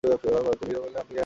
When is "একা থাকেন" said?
0.73-1.17